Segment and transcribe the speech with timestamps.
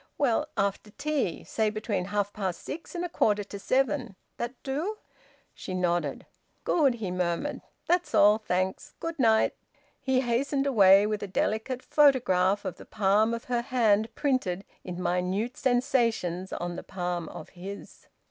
[0.17, 1.43] "Well, after tea.
[1.43, 4.15] Say between half past six and a quarter to seven.
[4.37, 4.97] That do?"
[5.53, 6.25] She nodded.
[6.63, 7.61] "Good," he murmured.
[7.85, 8.39] "That's all!
[8.39, 8.95] Thanks.
[8.99, 9.53] Good night!"
[9.99, 14.99] He hastened away, with a delicate photograph of the palm of her hand printed in
[15.03, 18.07] minute sensations on the palm of his.